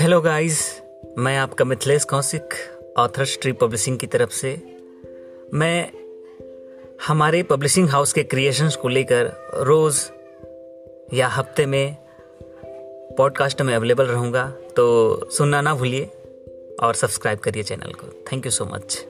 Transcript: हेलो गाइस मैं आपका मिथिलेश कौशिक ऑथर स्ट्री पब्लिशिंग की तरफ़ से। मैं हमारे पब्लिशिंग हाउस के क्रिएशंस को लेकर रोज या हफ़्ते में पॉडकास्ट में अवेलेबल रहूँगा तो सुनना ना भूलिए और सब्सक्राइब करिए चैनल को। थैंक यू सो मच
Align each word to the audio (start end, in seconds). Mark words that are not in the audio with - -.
हेलो 0.00 0.20
गाइस 0.20 0.82
मैं 1.18 1.38
आपका 1.38 1.64
मिथिलेश 1.64 2.04
कौशिक 2.04 2.54
ऑथर 2.98 3.24
स्ट्री 3.24 3.52
पब्लिशिंग 3.52 3.98
की 3.98 4.06
तरफ़ 4.06 4.30
से। 4.30 4.62
मैं 5.54 5.92
हमारे 7.06 7.42
पब्लिशिंग 7.42 7.88
हाउस 7.88 8.12
के 8.12 8.22
क्रिएशंस 8.22 8.76
को 8.76 8.88
लेकर 8.88 9.48
रोज 9.56 10.10
या 11.14 11.28
हफ़्ते 11.28 11.66
में 11.66 11.96
पॉडकास्ट 13.18 13.62
में 13.62 13.74
अवेलेबल 13.74 14.06
रहूँगा 14.06 14.52
तो 14.76 15.16
सुनना 15.30 15.60
ना 15.60 15.74
भूलिए 15.74 16.04
और 16.82 16.94
सब्सक्राइब 16.94 17.38
करिए 17.38 17.62
चैनल 17.62 17.92
को। 17.92 18.06
थैंक 18.32 18.46
यू 18.46 18.52
सो 18.52 18.64
मच 18.64 19.06